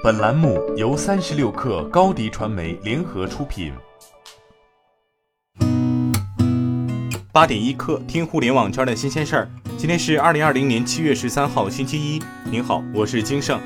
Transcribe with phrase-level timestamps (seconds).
[0.00, 3.72] 本栏目由三十六氪高低传媒联合出品。
[7.32, 9.50] 八点一刻，听互联网圈的新鲜事儿。
[9.76, 12.22] 今天是二零二零年七月十三号，星期一。
[12.48, 13.60] 您好，我是金盛。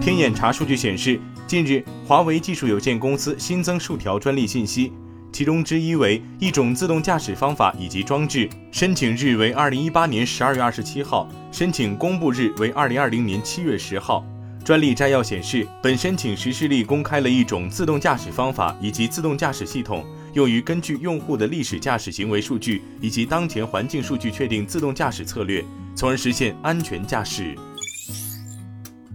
[0.00, 4.92] 天眼查数据显示，近日华为技术有限公司新增数条专利信息。
[5.32, 14.24] 其中之一为一种自动驾驶方法以及装置，申请日为二零一八年十二月二十七号，申请公布日为二零二零年七月十号。
[14.64, 25.64] 专利摘要显示，本申请实施例公开了一种自动驾驶方法以及自动驾驶系统，用于根据用户的历史驾驶行为数据以及当前环境数据确定自动驾驶策略，
[25.94, 27.54] 从而实现安全驾驶。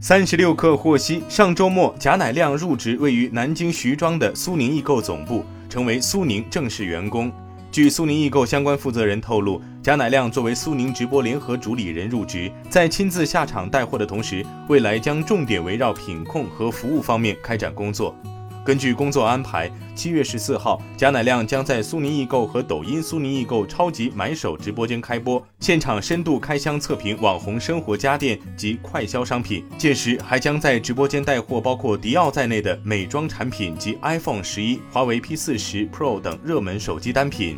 [0.04, 5.46] 三十六氪获悉，上周末贾乃亮入职位于南京徐庄的苏宁易购总部。
[5.70, 7.32] 成为苏宁正式员工。
[7.72, 18.14] 据苏宁易购相关负责人透露，贾乃亮作为苏宁直播联合主理人入职，在亲自下场带货的同时，未来将重点围绕品控和服务方面开展工作。
[18.64, 29.66] 根据工作安排，七月十四号，贾乃亮将在苏宁易购和抖音苏宁易购超级买手直播间开播，现场深度开箱测评网红生活家电及快销商品。
[29.80, 37.58] 届时还将在直播间带货包括迪奥在内的美妆产品及 iPhone 十一、华为 P 四十 Pro 等热门手机单品。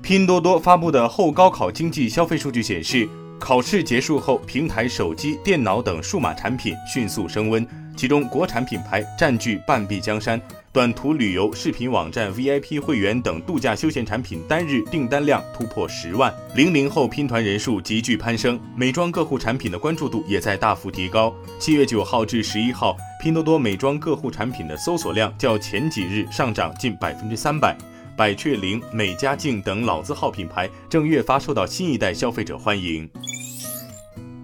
[0.00, 3.06] 拼多多发布的后高考经济消费数据显示，
[3.38, 7.66] 考试结束后，平台手机、电脑等数码产品迅速升温。
[8.00, 10.40] 其中，国产品牌占据半壁江山，
[10.72, 16.32] 短途旅游、视频网站、VIP 会员等度假休闲产品单日订单量突破十万。
[16.54, 21.30] 零零后拼团人数急剧攀升，美妆各户产品的关注度也在大幅提高。
[21.58, 27.76] 七月九号至十一号，拼多多美妆各户产品的搜索量较前几日上涨近百分之三百。
[28.16, 33.06] 百雀羚、美加净等老字号品牌正越发受到新一代消费者欢迎。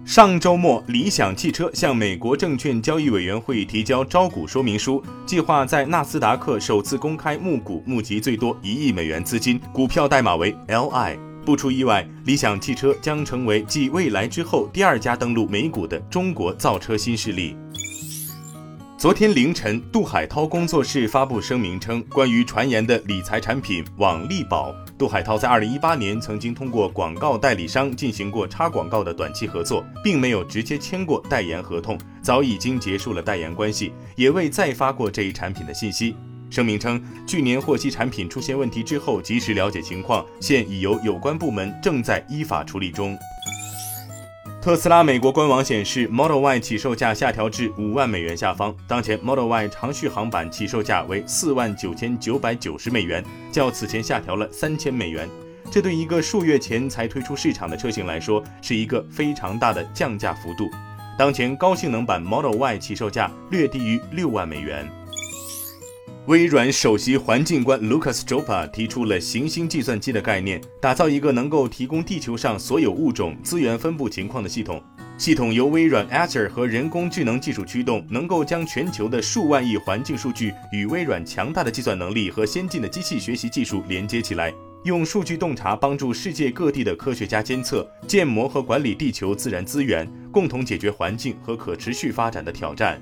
[0.07, 11.19] 上周末，理想汽车向美国证券交易委员会提交招股说明书，计划在纳斯达克首次公开募股，募集最多一亿美元资金，股票代码为 LI。
[11.45, 17.57] 不出意外，理想汽车将成为继蔚来之后第二家登陆美股的中国造车新势力。
[18.97, 36.15] 昨天凌晨，杜海涛工作室发布声明称，关于传言的理财产品网利宝，杜海涛在二零一八年曾经通过广告代理商进行过插广告的短期合作，并没有直接签过代言合同，早已经结束了代言关系，也未再发过这一产品的信息。
[36.49, 43.15] 声明称，去年获悉产品出现问题之后，及时了解情况，现已由有关部门正在依法处理中。
[44.67, 48.75] 特斯拉美国官网显示，Model Y 起售价下调至五万美元下方。
[48.85, 55.25] 当前 Model Y 长续航版起售价为四万九千九百九十美元，较此前下调了三千美元。
[55.71, 60.69] 这对一个数月前才推出市场的车型来说，是一个非常大的降价幅度。
[61.17, 64.85] 当前高性能版 Model Y 起售价略低于六万美元。
[66.27, 74.83] 微软首席环境官 Lucas j o p a 提出了行星计算机的概念，打造一个能够提供地球上所有物种资源分布情况的系统。
[75.17, 93.01] 系统由微软 Azure 和人工智能技术驱动，能够将全球的数万亿环境数据与微软强大的计算能力和先进的机器学习技术连接起来，用数据洞察帮助世界各地的科学家监测、建模和管理地球自然资源，共同解决环境和可持续发展的挑战。